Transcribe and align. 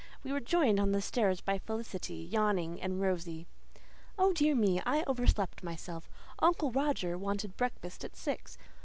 We 0.23 0.31
were 0.31 0.39
joined 0.39 0.79
on 0.79 0.93
the 0.93 0.99
stairs 0.99 1.41
by 1.41 1.59
Felicity, 1.59 2.15
yawning 2.15 2.81
and 2.81 2.99
rosy. 2.99 3.45
"Oh, 4.17 4.33
dear 4.33 4.55
me, 4.55 4.81
I 4.83 5.03
overslept 5.05 5.61
myself. 5.61 6.09
Uncle 6.39 6.71
Roger 6.71 7.19
wanted 7.19 7.55
breakfast 7.55 8.03
at 8.03 8.15
six. 8.15 8.57